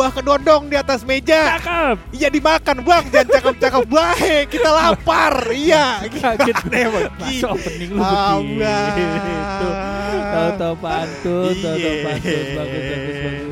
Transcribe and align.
Buah 0.00 0.16
kedondong 0.16 0.72
di 0.72 0.80
atas 0.80 1.04
meja. 1.04 1.60
Cakep. 1.60 1.96
Iya 2.16 2.32
dimakan 2.32 2.76
bang, 2.80 3.04
jangan 3.12 3.28
cakep-cakep 3.36 3.84
baik. 3.84 4.44
Kita 4.48 4.68
lapar, 4.72 5.44
iya. 5.52 6.00
Kaget 6.08 6.56
Gimana 6.56 6.88
Masa 6.88 7.12
begitu? 7.20 7.44
opening 7.52 7.90
lu 7.92 8.00
Abang. 8.00 8.40
begitu. 8.48 9.68
Tahu-tahu 10.24 10.74
pantun, 10.80 11.52
tahu-tahu 11.52 11.76
Iya. 11.76 12.00
pantun. 12.00 12.32
Bagus, 12.56 12.80
bagus, 12.80 13.16
bagus. 13.20 13.48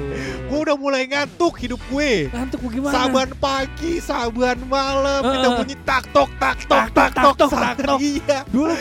Gue 0.49 0.59
udah 0.65 0.77
mulai 0.81 1.03
ngantuk 1.05 1.55
hidup 1.61 1.81
gue. 1.93 2.13
Ngantuk 2.33 2.61
gimana? 2.73 2.95
Saban 2.97 3.31
pagi, 3.37 3.93
saban 4.01 4.57
malam, 4.65 5.21
kita 5.21 5.49
bunyi 5.53 5.77
tak 5.85 6.09
tok 6.09 6.31
tak 6.41 6.57
tok 6.65 6.85
tak 6.97 7.11
tok 7.13 7.37
tak 7.37 7.77
tok. 7.77 8.01
Iya. 8.01 8.39
Dulu 8.49 8.73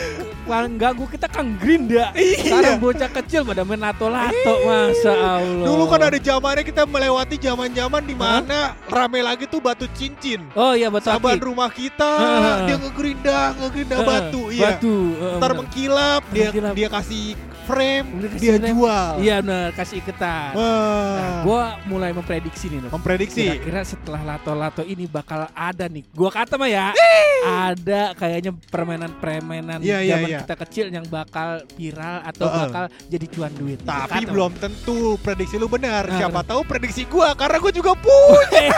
ganggu 0.48 1.04
kita 1.04 1.28
Kang 1.28 1.60
Grinda. 1.60 2.10
Iya. 2.16 2.40
Sekarang 2.40 2.80
bocah 2.80 3.10
kecil 3.12 3.44
pada 3.44 3.62
main 3.62 3.76
lato-lato. 3.78 4.54
Masa 4.64 5.12
Allah. 5.12 5.66
Dulu 5.68 5.84
kan 5.86 6.00
ada 6.02 6.18
zamannya 6.18 6.64
kita 6.64 6.88
melewati 6.88 7.36
zaman-zaman 7.36 8.02
di 8.02 8.16
mana 8.16 8.72
rame 8.88 9.20
lagi 9.20 9.44
tuh 9.44 9.60
batu 9.60 9.84
cincin. 9.92 10.40
Oh 10.56 10.72
iya 10.72 10.88
betul. 10.88 11.12
Saban 11.12 11.36
rumah 11.38 11.68
kita 11.68 12.08
Heeh. 12.18 12.56
dia 12.66 12.76
ngegerinda, 12.78 13.40
ngegerinda 13.54 13.96
batu, 14.00 14.42
iya. 14.48 14.76
Batu. 14.76 14.96
heeh, 15.14 15.36
Ntar 15.36 15.50
bener. 15.52 15.58
mengkilap, 15.60 16.22
dia 16.32 16.48
Mengkilap. 16.48 16.72
dia 16.74 16.88
kasih 16.88 17.24
frame, 17.68 18.06
kasih 18.24 18.40
dia 18.40 18.52
frame. 18.56 18.68
jual. 18.72 19.10
Iya 19.20 19.36
benar, 19.44 19.68
kasih 19.76 19.96
iketan. 20.00 20.50
Nah, 20.56 20.56
Wah. 20.56 21.40
gua 21.44 21.62
mulai 21.84 22.10
memprediksi 22.10 22.72
nih 22.72 22.80
loh. 22.80 22.90
Memprediksi. 22.90 23.44
Kira-kira 23.44 23.80
setelah 23.84 24.20
lato-lato 24.24 24.80
ini 24.82 25.04
bakal 25.04 25.44
ada 25.52 25.84
nih. 25.84 26.08
Gua 26.16 26.32
kata 26.32 26.56
mah 26.56 26.66
ya, 26.66 26.96
ada 27.44 28.16
kayaknya 28.16 28.56
permainan-permainan 28.72 29.84
Iya, 29.84 30.00
iya, 30.00 30.12
zaman 30.16 30.28
iya. 30.28 30.38
kita 30.42 30.54
kecil 30.58 30.86
yang 30.88 31.04
bakal 31.06 31.48
viral 31.76 32.16
atau 32.24 32.46
Heeh. 32.48 32.60
bakal 32.64 32.84
jadi 33.06 33.26
cuan 33.28 33.52
duit. 33.54 33.78
Gua 33.84 33.92
Tapi 34.08 34.24
kata 34.24 34.30
belum 34.32 34.52
tentu 34.56 34.96
prediksi 35.20 35.54
lu 35.60 35.68
benar. 35.68 36.08
Nah, 36.08 36.18
Siapa 36.18 36.40
tahu 36.42 36.64
prediksi 36.64 37.04
gua 37.04 37.36
karena 37.36 37.60
gua 37.60 37.72
juga 37.74 37.92
punya. 37.92 38.72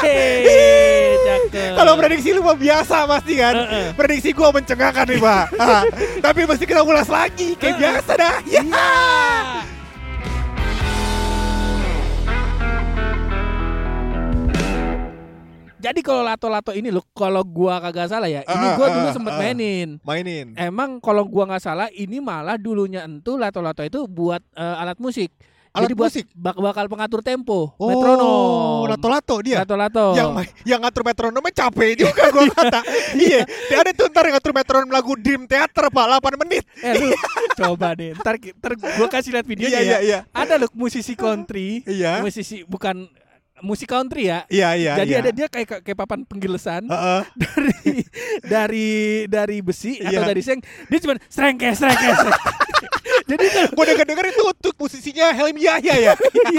Kalau 1.78 1.94
prediksi 1.96 2.34
lu 2.34 2.42
mah 2.42 2.56
biasa 2.56 3.06
pasti 3.06 3.34
kan. 3.38 3.54
Heeh. 3.54 3.86
Prediksi 3.94 4.30
gua 4.34 4.50
mencengangkan 4.50 5.06
nih, 5.06 5.20
Pak. 5.20 5.44
Tapi 6.20 6.44
mesti 6.44 6.64
kita 6.68 6.84
ulas 6.84 7.08
lagi 7.08 7.56
kayak 7.56 7.76
biasa 7.80 8.12
dah. 8.12 8.36
Ya. 8.44 8.60
Iya. 8.60 8.88
Jadi 15.80 16.04
kalau 16.04 16.20
lato-lato 16.20 16.76
ini 16.76 16.92
loh, 16.92 17.00
kalau 17.16 17.40
gua 17.40 17.80
kagak 17.80 18.12
salah 18.12 18.28
ya, 18.28 18.44
ini 18.44 18.66
Ah, 18.68 18.76
gua 18.76 18.86
ah, 18.86 18.92
dulu 18.92 19.08
sempet 19.16 19.32
ah. 19.32 19.40
mainin. 19.40 19.88
Mainin. 20.04 20.46
Emang 20.52 21.00
kalau 21.00 21.24
gua 21.24 21.48
nggak 21.48 21.64
salah, 21.64 21.88
ini 21.96 22.20
malah 22.20 22.60
dulunya 22.60 23.08
entu 23.08 23.40
lato-lato 23.40 23.80
itu 23.80 24.04
buat 24.04 24.44
eh, 24.60 24.76
alat 24.76 25.00
musik. 25.00 25.32
Alat 25.70 25.86
Jadi 25.86 25.94
buat 25.94 26.10
musik? 26.10 26.24
bak- 26.34 26.58
bakal 26.58 26.84
pengatur 26.86 27.20
tempo, 27.20 27.70
Oh, 27.74 27.86
metronom. 27.86 28.90
lato-lato 28.90 29.38
dia. 29.38 29.62
Lato-lato. 29.62 30.18
Yang 30.18 30.28
yang 30.66 30.82
ngatur 30.82 31.06
metronomnya 31.06 31.52
capek 31.56 31.90
juga 31.96 32.26
gua 32.28 32.42
kata. 32.48 32.80
iya, 33.22 33.46
dia 33.46 33.78
ada 33.78 33.90
tuh 33.92 34.10
ntar 34.10 34.26
ngatur 34.26 34.50
metronom 34.50 34.90
lagu 34.90 35.14
Dream 35.14 35.46
Theater 35.46 35.86
Pak 35.86 36.06
8 36.18 36.42
menit. 36.42 36.66
Eh 36.76 36.94
lu 36.96 37.14
coba 37.56 37.94
deh, 37.94 38.10
ntar, 38.12 38.34
ntar 38.36 38.72
gua 38.74 39.06
kasih 39.06 39.30
lihat 39.30 39.46
videonya 39.46 39.70
Iya, 39.70 39.78
ya. 39.78 39.86
iya, 39.86 39.98
iya. 40.02 40.18
Ada 40.32 40.58
loh 40.58 40.70
musisi 40.72 41.14
country, 41.14 41.86
Iya. 41.86 42.18
musisi 42.18 42.66
bukan 42.66 43.06
musik 43.60 43.86
country 43.86 44.26
ya. 44.26 44.42
Iya, 44.48 44.74
iya, 44.74 44.92
Jadi 44.96 45.12
iya. 45.12 45.20
ada 45.20 45.30
dia 45.30 45.46
kayak 45.46 45.86
kayak 45.86 45.94
papan 45.96 46.26
penggilesan 46.26 46.82
Heeh. 46.84 47.22
dari 47.46 47.92
dari 48.42 48.90
dari 49.28 49.56
besi 49.60 50.02
atau 50.02 50.10
Iya. 50.16 50.26
dari 50.26 50.42
seng, 50.42 50.58
dia 50.88 50.98
cuma 50.98 51.14
serengke. 51.24 51.70
serengke. 51.72 52.10
Jadi 53.30 53.46
Gue 53.70 53.84
denger 53.86 54.06
denger 54.06 54.26
itu 54.34 54.42
untuk 54.42 54.74
musisinya 54.74 55.30
Helmi 55.30 55.62
Yahya 55.62 55.94
ya. 56.10 56.12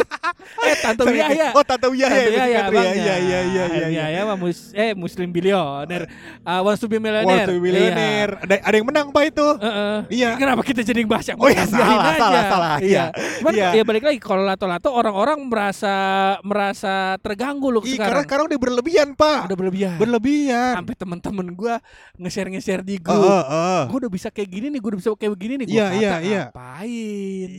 eh 0.69 0.75
Tante. 0.79 1.03
Yahya. 1.11 1.47
Oh 1.51 1.63
Tante 1.63 1.87
Yahya. 1.91 2.07
Tante 2.23 2.31
Yahya, 2.31 2.47
ya. 2.47 2.61
abangnya. 2.67 2.93
Iya 2.95 3.15
iya 3.19 3.39
iya 3.43 3.63
iya. 3.67 3.87
Iya. 3.91 4.05
Yahya 4.15 4.33
mus 4.35 4.71
eh 4.71 4.91
muslim 4.95 5.27
bilioner. 5.29 6.07
Uh, 6.41 6.61
wants 6.63 6.79
to 6.79 6.87
be 6.87 6.97
millionaire. 6.97 7.47
tuh 7.47 7.59
milioner. 7.59 8.39
Ada 8.41 8.55
ada 8.63 8.75
yang 8.75 8.87
menang 8.87 9.07
Pak 9.11 9.23
itu. 9.27 9.47
Iya. 9.59 9.67
Heeh. 9.67 9.97
Iya. 10.11 10.29
Kenapa 10.39 10.61
kita 10.63 10.81
jadi 10.81 11.01
bahas 11.03 11.25
yang 11.27 11.39
Oh, 11.41 11.49
iya, 11.49 11.65
salah, 11.65 12.13
salah, 12.15 12.43
salah. 12.45 12.75
Iya. 12.79 12.87
Iya. 12.87 13.03
Cuman 13.41 13.53
Iya. 13.53 13.67
ya 13.73 13.83
balik 13.83 14.03
lagi 14.05 14.19
kalau 14.21 14.43
lato-lato 14.45 14.89
orang-orang 14.93 15.37
merasa 15.43 15.95
merasa 16.41 17.17
terganggu 17.19 17.73
loh 17.73 17.81
Ih, 17.81 17.97
karena 17.97 18.21
sekarang. 18.21 18.23
sekarang 18.23 18.43
udah 18.47 18.59
berlebihan, 18.61 19.07
Pak. 19.17 19.39
Udah 19.49 19.57
berlebihan. 19.57 19.95
Berlebihan. 19.97 20.73
Sampai 20.77 20.95
temen-temen 20.95 21.47
gua 21.51 21.75
nge-share-nge-share 22.15 22.83
di 22.85 22.95
Heeh, 23.01 23.03
grup. 23.03 23.89
Gue 23.89 23.97
udah 24.05 24.11
bisa 24.11 24.27
kayak 24.29 24.49
gini 24.49 24.67
nih, 24.69 24.79
gue 24.79 24.89
udah 24.93 24.99
bisa 25.01 25.09
kayak 25.17 25.33
begini 25.33 25.53
nih. 25.63 25.67
Iya, 25.71 25.85
kata, 25.87 25.97
iya, 25.97 26.13
iya. 26.21 26.43
Ngapain? 26.61 27.49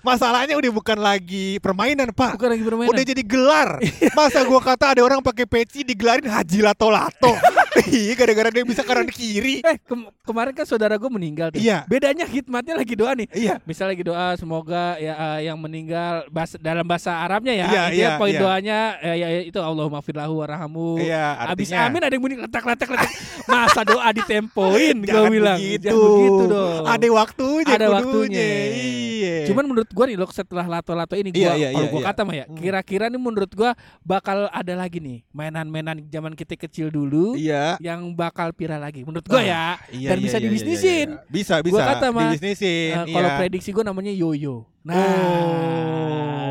Masalahnya 0.00 0.56
udah 0.56 0.72
bukan 0.72 0.98
lagi 0.98 1.60
permainan, 1.60 2.16
Pak. 2.16 2.40
Bukan 2.40 2.48
lagi 2.48 2.64
bermain. 2.64 2.88
Udah 2.88 3.04
jadi 3.04 3.22
gelar. 3.22 3.76
Masa 4.18 4.40
gua 4.48 4.60
kata 4.64 4.96
ada 4.96 5.02
orang 5.04 5.20
pakai 5.20 5.44
peci 5.44 5.84
digelarin 5.84 6.26
Haji 6.26 6.64
Lato-Lato. 6.64 7.32
Iya, 7.82 8.12
gara-gara 8.14 8.52
dia 8.52 8.68
bisa 8.68 8.84
kanan 8.84 9.08
kiri. 9.08 9.64
Eh 9.64 9.76
kem- 9.80 10.12
kemarin 10.28 10.52
kan 10.52 10.68
saudara 10.68 10.92
gue 11.00 11.08
meninggal 11.08 11.48
tuh. 11.50 11.60
Iya. 11.60 11.88
Bedanya 11.88 12.28
hikmatnya 12.28 12.76
lagi 12.76 12.92
doa 12.92 13.16
nih. 13.16 13.24
Iya. 13.32 13.64
Misal 13.64 13.88
lagi 13.88 14.04
doa 14.04 14.36
semoga 14.36 15.00
ya 15.00 15.16
eh, 15.16 15.48
yang 15.48 15.56
meninggal 15.56 16.28
bahasa, 16.28 16.60
dalam 16.60 16.84
bahasa 16.84 17.16
Arabnya 17.16 17.56
ya. 17.56 17.66
Iya, 17.72 17.82
iya, 17.90 18.08
poin 18.20 18.36
iya. 18.36 18.40
doanya 18.40 18.78
eh, 19.00 19.16
ya, 19.16 19.28
ya, 19.28 19.40
itu 19.48 19.56
Allahumma 19.56 20.04
firlahu 20.04 20.44
warhamu. 20.44 21.00
Iya, 21.00 21.48
Abis 21.48 21.72
artinya- 21.72 21.88
amin 21.88 22.02
ada 22.04 22.12
yang 22.12 22.22
bunyi 22.22 22.36
letak 22.44 22.64
letak 22.64 22.88
letak. 22.92 23.10
Masa 23.48 23.80
doa 23.88 24.08
ditempoin 24.12 24.96
Jangan 25.08 25.30
bilang. 25.32 25.56
begitu. 25.58 25.84
Jangan 25.88 26.08
begitu 26.12 26.44
dong. 26.44 26.82
Ada 26.86 27.06
waktunya 27.08 27.72
Ada 27.72 27.86
kudunya. 27.88 28.21
Waktunya. 28.24 28.46
Iya. 28.72 29.36
Cuman 29.46 29.64
menurut 29.64 29.90
gua 29.90 30.04
nih 30.04 30.16
loh 30.16 30.28
setelah 30.28 30.66
lato-lato 30.68 31.14
ini 31.14 31.30
Iya, 31.30 31.34
gua 31.34 31.54
iya, 31.54 31.68
kalau 31.68 31.80
iya, 31.80 31.90
gua 31.90 32.00
iya. 32.00 32.06
kata 32.08 32.20
mah 32.22 32.34
ya 32.34 32.44
Hmm. 32.44 32.56
kira-kira 32.56 33.04
nih 33.06 33.20
menurut 33.20 33.52
gua 33.52 33.70
bakal 34.02 34.38
ada 34.48 34.74
lagi 34.74 34.98
nih 34.98 35.18
mainan-mainan 35.30 35.96
zaman 36.06 36.32
kita 36.32 36.54
kecil 36.56 36.88
dulu 36.88 37.34
Iya. 37.34 37.78
yang 37.78 38.12
bakal 38.12 38.50
viral 38.50 38.78
lagi 38.78 39.02
menurut 39.02 39.24
gua 39.24 39.38
Ah, 39.38 39.44
ya 39.44 39.64
Iya, 39.90 40.08
dan 40.10 40.16
iya, 40.16 40.24
bisa 40.24 40.36
iya, 40.36 40.44
dibisnisin. 40.44 41.08
iya, 41.08 41.18
iya. 41.18 41.28
Bisa, 41.28 41.54
bisa. 41.60 41.72
Gua 41.72 41.82
kata 41.84 42.06
mah, 42.08 42.30
dibisnisin. 42.30 42.94
Eh, 42.98 43.06
kalau 43.10 43.28
iya. 43.28 43.38
prediksi 43.38 43.68
gua 43.70 43.84
namanya 43.84 44.10
yoyo. 44.10 44.66
Nah, 44.82 44.98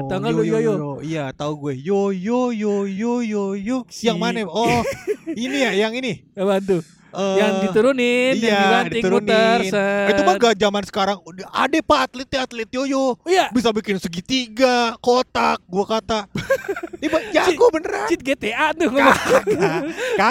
Oh, 0.02 0.08
tau 0.08 0.18
nggak 0.18 0.34
lu 0.34 0.44
yoyo? 0.44 0.74
Iya, 1.02 1.30
tahu 1.32 1.54
gue. 1.62 1.74
Yo 1.78 2.10
yo 2.10 2.50
yo 2.50 2.88
yo 2.88 3.20
yo 3.20 3.44
yo. 3.54 3.78
Si- 3.88 4.08
Yang 4.08 4.18
mana? 4.18 4.40
Oh, 4.48 4.82
ini 5.28 5.58
ya, 5.62 5.72
yang 5.78 5.94
ini. 5.94 6.24
Apa 6.34 6.58
tuh? 6.58 6.82
Eh, 7.12 7.36
yang 7.38 7.54
diturunin, 7.62 8.34
iya, 8.36 8.48
yang 8.48 8.62
dibanting 8.64 9.04
diturunin. 9.04 9.28
muter. 9.28 9.60
set. 9.68 10.10
Itu 10.10 10.22
mah 10.24 10.36
gak 10.36 10.56
zaman 10.56 10.84
sekarang. 10.84 11.18
Ada 11.46 11.78
pak 11.80 12.00
atlet 12.08 12.32
atlet 12.34 12.70
yoyo. 12.70 13.20
Iya, 13.24 13.52
Bisa 13.52 13.70
bikin 13.70 14.00
segitiga, 14.00 14.96
kotak, 14.98 15.60
gua 15.66 15.84
kata. 15.86 16.32
Iba 16.98 17.20
jago 17.36 17.68
beneran. 17.68 18.08
cheat 18.08 18.22
GTA 18.22 18.72
tuh. 18.72 18.88
Kagak. 18.88 19.82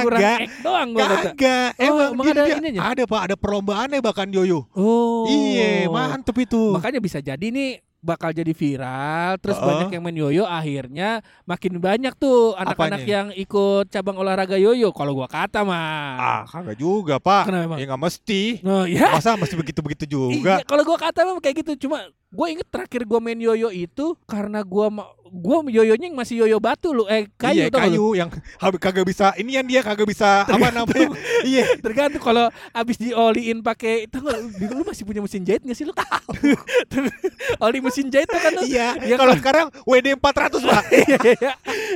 Kurang 0.01 0.21
Kagak. 0.21 0.39
doang 0.61 0.89
gua 0.91 1.05
kata. 1.05 1.29
Kagak. 1.31 1.71
Oh, 1.77 1.85
Emang, 1.85 2.11
emang 2.15 2.27
ada 2.31 2.43
ininya? 2.57 2.81
Ada 2.87 3.03
pak, 3.05 3.21
ada 3.29 3.35
perlombaannya 3.37 3.99
bahkan 4.01 4.29
yoyo. 4.29 4.65
Oh. 4.73 5.29
Iya, 5.29 5.85
mantep 5.87 6.37
itu. 6.39 6.73
Makanya 6.73 6.99
bisa 6.99 7.21
jadi 7.21 7.45
nih 7.45 7.81
bakal 8.01 8.33
jadi 8.33 8.51
viral 8.57 9.37
terus 9.39 9.61
Heeh. 9.61 9.69
banyak 9.69 9.89
yang 9.93 10.03
main 10.03 10.17
yoyo 10.17 10.45
akhirnya 10.49 11.21
makin 11.45 11.77
banyak 11.77 12.17
tuh 12.17 12.57
anak-anak 12.57 13.05
yang 13.05 13.29
ikut 13.37 13.93
cabang 13.93 14.17
olahraga 14.17 14.57
yoyo 14.57 14.89
kalau 14.91 15.13
gua 15.13 15.29
kata 15.29 15.61
mah. 15.63 16.17
Ah, 16.17 16.43
kagak 16.49 16.81
juga 16.81 17.21
pak. 17.21 17.53
Kenapa? 17.53 17.77
Ya 17.77 17.85
nggak 17.85 18.03
mesti. 18.03 18.43
Oh 18.65 18.89
ya. 18.89 19.13
Masa 19.13 19.37
mesti 19.37 19.55
begitu-begitu 19.55 20.05
juga? 20.09 20.61
Iya, 20.61 20.67
kalau 20.67 20.83
gua 20.83 20.97
kata 20.97 21.29
memang 21.29 21.45
kayak 21.45 21.61
gitu 21.61 21.89
cuma 21.89 22.09
gue 22.31 22.47
inget 22.47 22.69
terakhir 22.71 23.05
gua 23.05 23.21
main 23.21 23.37
yoyo 23.37 23.69
itu 23.69 24.17
karena 24.25 24.65
gua 24.65 24.89
gua 25.31 25.63
yoyonya 25.65 26.11
yang 26.11 26.19
masih 26.19 26.43
yoyo 26.43 26.59
batu 26.59 26.91
lu 26.91 27.07
eh 27.07 27.31
kayu 27.35 27.67
iya, 27.67 27.71
tau 27.71 27.79
gak 27.79 27.89
lu? 27.89 27.95
kayu 27.95 28.07
yang 28.19 28.29
kagak 28.77 29.07
bisa 29.07 29.31
ini 29.39 29.57
yang 29.57 29.67
dia 29.67 29.81
kagak 29.81 30.05
bisa 30.05 30.43
apa 30.43 30.69
namanya 30.69 31.15
iya 31.47 31.65
Tergantung 31.79 32.21
kalau 32.21 32.47
abis 32.71 32.99
dioliin 32.99 33.63
pakai 33.63 34.11
gak, 34.11 34.39
lu, 34.75 34.83
masih 34.83 35.07
punya 35.07 35.23
mesin 35.23 35.43
jahit 35.43 35.63
gak 35.63 35.73
sih 35.73 35.87
lu? 35.87 35.95
Oli 37.65 37.79
mesin 37.81 38.11
jahit 38.11 38.27
tuh 38.27 38.41
kan 38.41 38.53
lu. 38.53 38.63
iya 38.67 38.95
Ya 39.01 39.17
kalau 39.17 39.33
kan? 39.35 39.41
sekarang 39.41 39.67
WD 39.87 40.19
400 40.19 40.61
pak 40.61 40.85
Iya, 41.01 41.19
iya. 41.39 41.53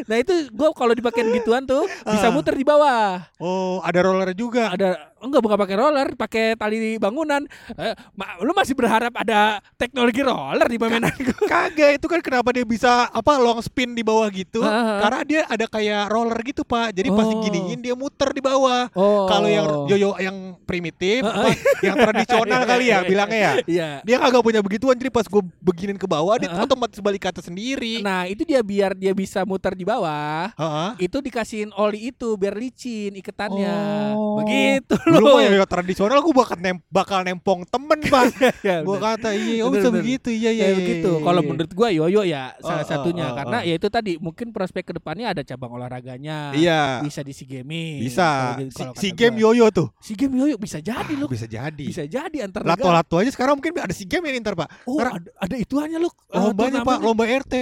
nah 0.07 0.17
itu 0.17 0.33
gua 0.51 0.71
kalau 0.73 0.95
dipakein 0.95 1.29
gituan 1.33 1.65
tuh 1.65 1.85
bisa 1.87 2.29
Ah. 2.29 2.33
muter 2.33 2.55
di 2.55 2.65
bawah. 2.65 3.21
oh 3.39 3.83
ada 3.83 4.01
roller 4.01 4.31
juga 4.33 4.71
Ada 4.71 5.14
enggak 5.25 5.41
bukan 5.41 5.59
pakai 5.59 5.77
roller, 5.77 6.09
pakai 6.13 6.45
tali 6.55 6.97
bangunan. 6.97 7.43
Eh, 7.73 7.95
ma- 8.13 8.37
lu 8.39 8.53
masih 8.53 8.73
berharap 8.73 9.13
ada 9.15 9.59
teknologi 9.75 10.21
roller 10.21 10.67
di 10.67 10.77
mainan 10.77 11.11
gua? 11.11 11.33
kagak 11.45 11.97
itu 11.97 12.07
kan 12.07 12.21
kenapa 12.21 12.51
dia 12.51 12.63
bisa 12.63 13.07
apa 13.07 13.37
long 13.37 13.59
spin 13.59 13.93
di 13.93 14.01
bawah 14.01 14.27
gitu 14.29 14.61
ah. 14.61 15.01
karena 15.01 15.21
dia 15.23 15.41
ada 15.45 15.65
kayak 15.65 16.09
roller 16.09 16.37
gitu 16.43 16.63
pak 16.63 16.93
jadi 16.93 17.09
pas 17.09 17.23
Oh. 17.25 17.31
diginiin 17.35 17.81
dia 17.81 17.95
muter 17.95 18.31
di 18.31 18.41
bawah 18.41 18.87
Oh. 18.93 19.25
kalau 19.25 19.47
yang 19.47 19.67
yoyo 19.87 20.13
yang 20.19 20.37
primitif 20.63 21.23
ah. 21.23 21.33
apa, 21.35 21.49
yang 21.81 21.97
tradisional 21.97 22.61
kali 22.71 22.85
ya 22.87 22.99
bilangnya 23.03 23.39
ya 23.39 23.53
Iya. 23.65 23.89
dia 24.03 24.17
kagak 24.19 24.43
punya 24.43 24.61
begituan 24.61 24.93
jadi 24.95 25.09
pas 25.09 25.25
gue 25.25 25.43
beginin 25.59 25.97
ke 25.97 26.05
bawah 26.05 26.37
dia 26.37 26.53
otomatis 26.53 26.99
balik 26.99 27.23
ke 27.23 27.31
atas 27.31 27.45
sendiri 27.45 28.01
Nah, 28.01 28.27
itu 28.27 28.43
dia 28.43 28.61
biar 28.61 28.93
dia 28.93 29.13
bisa 29.13 29.41
muter 29.43 29.73
di 29.73 29.83
bawah. 29.83 30.53
Heeh. 30.53 30.91
Itu 31.01 31.19
dikasihin 31.19 31.73
oli 31.73 32.11
itu 32.11 32.35
biar 32.35 32.53
licin 32.53 33.15
iketannya. 33.15 33.77
Oh. 34.13 34.37
Begitu 34.39 34.97
Dulu 35.15 35.27
mah 35.31 35.43
yoyo 35.45 35.65
tradisional 35.65 36.19
gue 36.19 36.35
bakal 36.35 36.57
nem 36.57 36.77
bakal 36.89 37.21
nempong 37.21 37.63
temen 37.65 37.99
pak 38.05 38.25
Ya, 38.61 38.81
Gue 38.81 38.97
bener. 38.97 39.17
kata 39.17 39.29
iya 39.31 39.63
oh 39.63 39.69
Bener, 39.69 39.77
bisa 39.77 39.89
bener. 39.89 39.99
begitu 40.01 40.29
iya 40.29 40.51
iya 40.51 40.65
iya, 40.67 40.75
begitu. 40.75 41.11
iya, 41.13 41.23
Kalau 41.23 41.41
iya. 41.41 41.49
menurut 41.49 41.73
gua 41.73 41.89
yoyo 41.89 42.23
ya 42.23 42.43
salah 42.59 42.81
Oh, 42.81 42.87
satunya 42.87 43.25
oh, 43.25 43.31
oh, 43.31 43.37
karena 43.37 43.59
oh. 43.59 43.63
ya 43.63 43.75
itu 43.75 43.89
tadi 43.89 44.13
mungkin 44.17 44.47
prospek 44.51 44.83
ke 44.85 44.93
depannya 44.95 45.27
ada 45.31 45.43
cabang 45.43 45.73
olahraganya. 45.73 46.53
Iya 46.53 47.01
Bisa 47.01 47.21
di 47.21 47.33
SEA 47.33 47.47
Games. 47.47 48.01
bisa 48.01 48.29
si, 48.69 48.83
si 48.97 49.09
game 49.11 49.37
gua. 49.37 49.53
yoyo 49.53 49.67
tuh 49.71 49.89
SEA 49.99 50.17
Games 50.17 50.37
yoyo 50.37 50.57
bisa 50.57 50.79
jadi 50.79 51.13
loh. 51.15 51.29
bisa 51.29 51.45
jadi 51.45 51.85
Bisa 51.85 52.05
jadi 52.05 52.37
antar 52.41 52.63
negara. 52.63 52.77
lato-lato 52.77 53.17
aja 53.17 53.31
sekarang 53.31 53.55
mungkin 53.55 53.73
ada 53.77 53.93
si 53.93 54.05
game 54.05 54.25
ini 54.27 54.39
ntar 54.39 54.55
pak 54.55 54.69
Oh, 54.85 54.97
Karena- 54.97 55.19
ada, 55.19 55.31
ada 55.41 55.55
ituannya 55.57 55.99
loh. 55.99 56.13
lombanya 56.31 56.81
pak 56.81 56.99
lomba 57.01 57.25
RT 57.25 57.53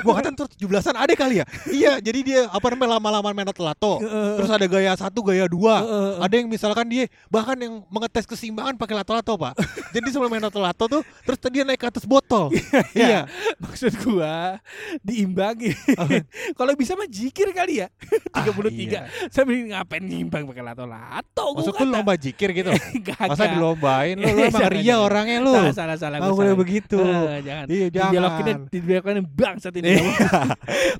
gua 0.00 0.12
kata 0.18 0.28
ntar 0.30 0.46
17-an 0.50 0.96
ada 0.96 1.12
kali 1.12 1.34
ya 1.38 1.44
iya 1.78 1.92
jadi 1.98 2.18
dia 2.20 2.40
apa 2.48 2.66
namanya 2.68 2.98
lama-lama 2.98 3.30
main 3.32 3.48
lato 3.48 3.98
Heeh. 3.98 4.34
terus 4.36 4.50
ada 4.50 4.66
gaya 4.66 4.92
satu 4.94 5.20
gaya 5.22 5.46
dua 5.46 5.82
ada 6.18 6.34
yang 6.34 6.46
misalkan 6.46 6.86
dia 6.86 6.97
bahkan 7.28 7.54
yang 7.54 7.86
mengetes 7.86 8.24
keseimbangan 8.24 8.74
pakai 8.74 8.96
lato-lato 8.96 9.36
pak 9.36 9.54
jadi 9.94 10.08
sebelum 10.08 10.26
main 10.28 10.42
lato-lato 10.42 10.84
tuh 10.88 11.02
terus 11.22 11.38
dia 11.48 11.62
naik 11.62 11.78
ke 11.78 11.86
atas 11.86 12.02
botol 12.02 12.50
iya 12.96 13.28
Maksud 13.58 13.90
gua 14.00 14.58
diimbangi. 15.00 15.74
Kalau 16.58 16.72
bisa 16.72 16.94
mah 16.94 17.06
jikir 17.06 17.50
kali 17.50 17.82
ya. 17.82 17.88
33. 18.32 18.70
iya. 18.72 19.00
Sambil 19.28 19.66
ngapain 19.66 20.00
ngimbang 20.00 20.46
pakai 20.46 20.62
lato-lato 20.64 21.44
gua 21.48 21.58
maksud 21.58 21.74
lu 21.74 21.78
kata. 21.80 21.90
lomba 21.90 22.14
jikir 22.14 22.48
gitu 22.52 22.70
Kagak. 22.70 23.28
masa 23.28 23.44
dilombain 23.48 24.14
lu, 24.14 24.24
lu 24.24 24.40
emang 24.40 24.62
Jangan, 24.62 24.72
ria 24.72 24.96
orangnya 24.96 25.38
lu 25.38 25.52
Salah 25.52 25.74
salah 25.74 25.96
salah. 25.96 26.18
Gua 26.20 26.34
boleh 26.34 26.54
begitu 26.54 26.98
Eh, 26.98 27.40
jangan. 27.42 27.66
iya 27.68 27.86
jangan 27.88 28.10
Dibelokinnya 28.10 28.54
dibelokinnya 28.68 29.22
bangsat 29.26 29.72
ini. 29.74 29.88
Iya. 29.98 30.40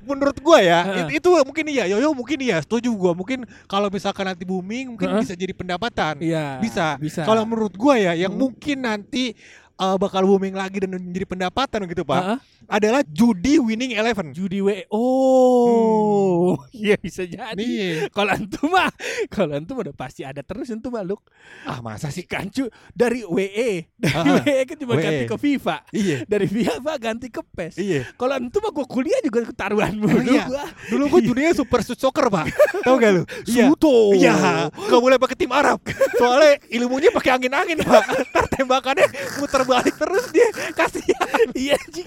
menurut 0.02 0.36
gua 0.38 0.58
ya 0.60 0.80
it- 0.98 1.20
itu 1.20 1.30
mungkin 1.40 1.64
iya 1.68 1.84
yoyo 1.88 2.10
mungkin 2.12 2.38
iya 2.40 2.58
setuju 2.58 2.90
gua 2.90 3.12
mungkin 3.12 3.44
kalau 3.64 3.88
misalkan 3.88 4.26
nanti 4.26 4.42
booming 4.42 4.94
mungkin 4.94 5.08
Heeh. 5.08 5.20
bisa 5.22 5.32
jadi 5.32 5.52
pendapatan 5.88 6.14
Iya. 6.20 6.46
bisa 6.60 6.86
Bisa. 7.00 7.22
kalau 7.24 7.42
menurut 7.44 7.74
gua 7.74 7.96
ya 7.96 8.12
yang 8.14 8.32
Hmm. 8.32 8.40
mungkin 8.40 8.78
nanti 8.84 9.32
uh, 9.78 9.96
bakal 9.96 10.26
booming 10.26 10.54
lagi 10.54 10.82
dan 10.82 10.98
menjadi 10.98 11.24
pendapatan 11.24 11.86
gitu 11.86 12.02
pak 12.02 12.20
Heeh. 12.22 12.38
adalah 12.68 13.00
judi 13.06 13.56
winning 13.62 13.94
eleven 13.94 14.34
judi 14.34 14.60
W. 14.60 14.84
Oh. 14.90 16.58
Iya 16.78 16.94
bisa 16.94 17.26
jadi. 17.26 18.06
Kalau 18.14 18.30
antum 18.30 18.70
mah, 18.70 18.86
kalau 19.34 19.58
antum 19.58 19.82
udah 19.82 19.90
pasti 19.90 20.22
ada 20.22 20.46
terus 20.46 20.70
antum 20.70 20.94
mah 20.94 21.02
Luk. 21.02 21.26
ah 21.66 21.82
masa 21.82 22.06
Si 22.08 22.22
sih 22.22 22.24
Kancu 22.26 22.70
dari 22.94 23.26
WE, 23.26 23.86
dari 23.98 24.30
ah. 24.30 24.38
WE 24.42 24.62
kan 24.64 24.76
cuma 24.78 24.94
WE. 24.94 25.02
ganti 25.02 25.24
ke 25.26 25.36
FIFA. 25.36 25.76
iya 25.90 26.16
Dari 26.26 26.46
FIFA 26.46 26.92
ganti 26.98 27.26
ke 27.30 27.42
PES. 27.42 27.74
iya 27.82 28.00
Kalau 28.14 28.34
antum 28.38 28.62
mah 28.62 28.70
gua 28.70 28.86
kuliah 28.86 29.18
juga 29.22 29.42
ketaruhan 29.50 29.90
Emang 29.98 30.22
mulu 30.22 30.30
iya? 30.30 30.44
gua. 30.46 30.64
dulu 30.90 31.04
gua 31.10 31.20
judinya 31.22 31.52
super 31.54 31.80
soccer 31.82 32.26
pak 32.30 32.46
tahu 32.86 32.94
gak 32.98 33.10
lu 33.14 33.22
iya 33.46 33.64
Suto. 33.68 34.14
Iya, 34.14 34.34
nggak 34.72 35.00
boleh 35.02 35.16
pakai 35.20 35.36
tim 35.36 35.52
Arab. 35.52 35.78
Soalnya 36.16 36.58
ilmunya 36.72 37.10
pakai 37.12 37.30
angin-angin, 37.36 37.78
Pak. 37.84 38.04
Ntar 38.32 38.44
tembakannya 38.50 39.06
muter 39.38 39.62
balik 39.68 39.94
terus 40.00 40.26
dia 40.32 40.48
kasihan. 40.72 41.46
Iya 41.52 41.76
anjing. 41.76 42.06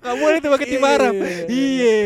Nggak 0.00 0.16
boleh 0.16 0.38
tuh 0.40 0.50
pakai 0.56 0.66
tim 0.66 0.84
Arab. 0.84 1.14
Iya. 1.46 1.96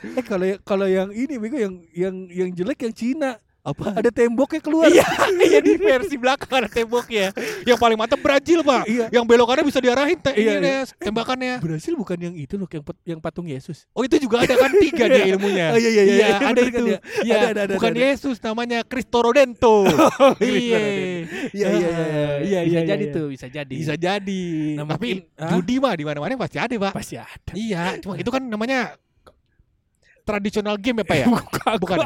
Eh 0.00 0.24
kalau 0.24 0.46
kalau 0.64 0.86
yang 0.88 1.12
ini 1.12 1.36
bego 1.36 1.60
yang 1.60 1.74
yang 1.92 2.16
yang 2.32 2.48
jelek 2.56 2.88
yang 2.88 2.94
Cina. 2.96 3.36
Apa? 3.66 3.98
Ada 3.98 4.10
temboknya 4.14 4.60
keluar. 4.62 4.86
Iya, 4.86 5.02
iya 5.42 5.58
di 5.58 5.74
versi 5.74 6.14
belakang 6.14 6.62
ada 6.62 6.70
temboknya. 6.70 7.34
Yang 7.66 7.78
paling 7.82 7.98
mantap 7.98 8.22
Brazil, 8.22 8.62
Pak. 8.62 8.86
Iya. 8.86 9.10
Yang 9.10 9.24
belokannya 9.26 9.64
bisa 9.66 9.82
diarahin 9.82 10.18
te- 10.22 10.38
Iya, 10.38 10.52
iya. 10.62 10.78
tembakannya. 11.02 11.58
Berhasil 11.58 11.90
bukan 11.98 12.14
yang 12.14 12.34
itu 12.38 12.54
loh 12.54 12.70
yang 12.70 12.84
yang 13.02 13.18
patung 13.18 13.50
Yesus. 13.50 13.90
Oh, 13.90 14.06
itu 14.06 14.22
juga 14.22 14.46
ada 14.46 14.54
kan 14.54 14.70
tiga 14.78 15.10
dia 15.10 15.26
ilmunya. 15.34 15.74
Oh, 15.74 15.78
iya, 15.82 15.90
iya, 15.90 16.02
iya, 16.06 16.14
iya, 16.14 16.26
ada 16.38 16.54
bener 16.54 16.70
kan 16.70 16.78
itu. 16.78 16.84
ya? 16.86 16.98
Iya, 17.26 17.34
Ada, 17.34 17.46
ada, 17.50 17.60
ada, 17.66 17.74
bukan 17.74 17.92
ada. 17.92 18.02
Yesus 18.06 18.36
namanya 18.38 18.78
Cristo 18.86 19.18
Rodento. 19.18 19.74
iya. 20.38 20.80
Iya 21.50 21.66
iya 21.66 21.88
iya 21.90 22.28
Iya, 22.46 22.58
bisa 22.62 22.78
iya, 22.78 22.86
jadi 22.86 23.04
iya. 23.10 23.14
tuh 23.18 23.26
bisa 23.26 23.46
jadi. 23.50 23.74
Bisa 23.74 23.94
jadi. 23.98 24.44
Nah, 24.78 24.86
Tapi 24.94 25.26
judi 25.50 25.74
mah 25.82 25.94
di 25.98 26.04
mana-mana 26.06 26.38
pasti 26.38 26.62
ada, 26.62 26.70
Pak. 26.70 26.92
pasti 26.94 27.18
ada. 27.18 27.52
Iya, 27.52 27.98
cuma 27.98 28.14
itu 28.14 28.30
kan 28.30 28.42
namanya 28.46 28.94
tradisional 30.26 30.74
game 30.76 31.00
ya, 31.00 31.06
Pak 31.06 31.16
ya? 31.16 31.26
Bukan, 31.32 31.46
Bukan. 31.78 31.78
bukan. 31.78 31.98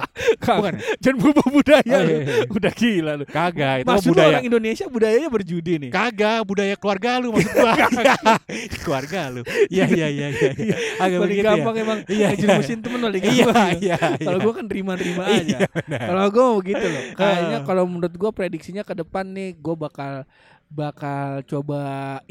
Bukan. 0.61 0.75
Jangan 1.01 1.17
berubah 1.17 1.47
budaya 1.49 1.81
Oh, 1.91 2.01
lu. 2.05 2.11
iya, 2.13 2.19
iya. 2.21 2.45
Udah 2.47 2.73
gila 2.73 3.13
lu. 3.17 3.25
Kagak, 3.25 3.75
itu 3.81 3.89
Maksud 3.89 4.11
budaya. 4.13 4.29
orang 4.31 4.45
Indonesia 4.45 4.85
budayanya 4.87 5.29
berjudi 5.29 5.73
nih. 5.81 5.91
Kagak, 5.91 6.39
budaya 6.45 6.75
keluarga 6.77 7.11
lu 7.17 7.33
maksud 7.33 7.51
gua. 7.51 7.73
keluarga 8.85 9.21
lu. 9.31 9.43
Iya, 9.69 9.85
iya, 9.89 10.07
iya, 10.09 10.27
iya. 10.31 10.51
iya. 10.55 10.77
Agak 10.99 11.19
paling 11.19 11.33
begitu 11.33 11.47
gampang 11.49 11.75
ya. 11.75 11.83
emang 11.83 11.99
Iya, 12.07 12.27
ngejerumusin 12.31 12.79
temen 12.81 13.01
paling 13.01 13.23
Iya, 13.23 13.31
gampang. 13.45 13.71
iya. 13.81 13.97
Kalau 14.21 14.39
iya. 14.39 14.45
gua 14.45 14.53
kan 14.53 14.67
terima-terima 14.69 15.23
Iya, 15.25 15.41
aja. 15.41 15.59
Kalau 15.89 16.23
gua 16.29 16.45
mau 16.47 16.61
gitu 16.61 16.87
loh. 16.87 17.03
Kayaknya 17.17 17.57
Ah. 17.57 17.65
kalau 17.65 17.85
menurut 17.87 18.15
gua 18.15 18.31
prediksinya 18.31 18.83
ke 18.83 18.95
depan 18.95 19.25
nih 19.27 19.57
gua 19.57 19.75
bakal 19.81 20.13
bakal 20.71 21.43
coba 21.43 21.81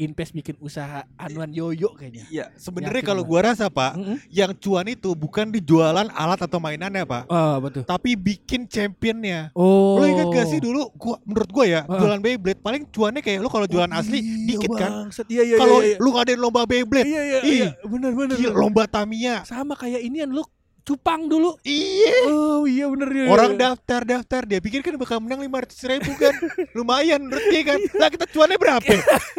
invest 0.00 0.32
bikin 0.32 0.56
usaha 0.64 1.04
anuan 1.20 1.52
yoyo 1.52 1.92
kayaknya. 1.92 2.24
Iya, 2.32 2.44
sebenarnya 2.56 3.04
kalau 3.04 3.20
gua. 3.20 3.40
rasa, 3.40 3.68
Pak, 3.68 3.96
Mm-mm. 3.96 4.16
yang 4.28 4.52
cuan 4.56 4.84
itu 4.88 5.12
bukan 5.12 5.48
di 5.48 5.60
jualan 5.60 6.08
alat 6.12 6.40
atau 6.40 6.60
mainannya, 6.60 7.04
Pak. 7.04 7.24
Oh, 7.28 7.56
betul. 7.60 7.84
Tapi 7.84 8.16
bikin 8.16 8.64
championnya. 8.64 9.48
Oh. 9.52 9.96
Lo 9.96 10.04
ingat 10.04 10.28
gak 10.28 10.46
sih 10.48 10.60
dulu 10.60 10.88
gua 10.96 11.16
menurut 11.24 11.50
gua 11.52 11.64
ya, 11.64 11.80
Ah. 11.84 11.96
jualan 11.96 12.20
Beyblade 12.20 12.60
paling 12.60 12.84
cuannya 12.88 13.20
kayak 13.20 13.40
lu 13.40 13.48
kalau 13.48 13.64
jualan 13.64 13.92
asli 13.92 14.20
dikit 14.44 14.72
kan. 14.72 15.08
Bangsat. 15.08 15.24
Iya 15.28 15.42
iya 15.44 15.56
Kalau 15.56 15.80
iya. 15.80 15.96
iya. 15.96 15.96
lu 16.00 16.08
ngadain 16.12 16.40
lomba 16.40 16.64
Beyblade, 16.64 17.08
Iya 17.08 17.22
iya 17.22 17.38
Ih, 17.44 17.52
iya. 17.64 17.68
Benar. 17.84 18.12
gila, 18.36 18.52
lomba 18.56 18.84
Tamiya. 18.88 19.44
Sama 19.44 19.76
kayak 19.76 20.00
inian 20.00 20.32
lu 20.32 20.44
cupang 20.82 21.26
dulu. 21.26 21.54
Iya. 21.62 22.16
Oh 22.26 22.64
iya 22.64 22.84
benar 22.90 23.08
iya. 23.10 23.24
Orang 23.28 23.54
daftar 23.54 24.02
daftar 24.02 24.42
dia 24.44 24.58
pikir 24.58 24.80
kan 24.80 24.96
bakal 24.96 25.20
menang 25.20 25.40
lima 25.40 25.62
ratus 25.62 25.78
ribu 25.82 26.10
kan, 26.16 26.34
lumayan 26.72 27.22
menurut 27.22 27.44
dia 27.48 27.62
kan. 27.64 27.78
Lah 27.96 28.08
kita 28.08 28.24
cuannya 28.26 28.56
berapa? 28.56 28.84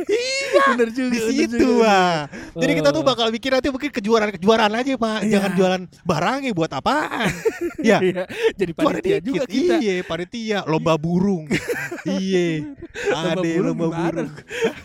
iya. 0.08 0.62
benar 0.74 0.90
juga. 0.90 1.12
Di 1.12 1.20
situ 1.28 1.68
wah. 1.82 2.26
Jadi 2.56 2.72
kita 2.78 2.90
tuh 2.90 3.02
Oh. 3.02 3.08
bakal 3.08 3.34
bikin 3.34 3.50
nanti 3.50 3.74
mungkin 3.74 3.90
kejuaraan 3.90 4.32
kejuaraan 4.38 4.74
aja 4.78 4.94
pak, 4.94 5.20
Iya. 5.26 5.32
jangan 5.34 5.52
jualan 5.58 5.82
barangnya 6.06 6.52
buat 6.54 6.70
apaan? 6.70 7.34
ya. 7.90 7.98
Iya, 7.98 8.24
jadi 8.54 8.72
panitia 8.78 9.18
juga 9.18 9.44
kita. 9.50 9.82
Iya, 9.82 10.06
panitia 10.06 10.60
lomba 10.70 10.94
burung. 11.02 11.50
iya. 12.22 12.62
Ada 13.10 13.42
lomba 13.58 13.90
gimana? 13.90 14.22
burung. 14.30 14.32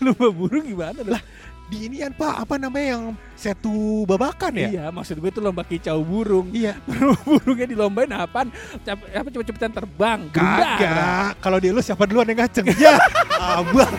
lomba 0.01 0.29
burung 0.33 0.65
gimana? 0.65 1.01
Lah, 1.05 1.23
Di 1.67 1.91
inian 1.91 2.15
Pak, 2.15 2.47
apa 2.47 2.63
namanya 2.63 2.87
yang 2.95 3.05
setu 3.35 4.07
babakan 4.07 4.55
ya? 4.55 4.69
Iya, 4.71 4.85
maksud 4.95 5.19
gue 5.19 5.31
itu 5.35 5.43
lomba 5.43 5.67
kicau 5.67 5.99
burung. 5.99 6.55
Iya. 6.55 6.79
Burungnya 7.27 7.67
dilombain 7.67 8.07
apaan? 8.15 8.55
Cap- 8.87 9.03
Apa 9.03 9.29
cepet-cepetan 9.29 9.75
terbang? 9.75 10.31
Kagak. 10.31 11.43
Kalau 11.43 11.59
dia 11.59 11.75
lu 11.75 11.83
siapa 11.83 12.07
duluan 12.07 12.31
yang 12.31 12.39
ngaceng? 12.39 12.71
ya. 12.79 12.95
Abang. 13.59 13.91